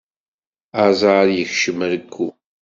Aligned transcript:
Aẓar 0.85 1.27
yekcem 1.35 1.79
rekku. 1.91 2.27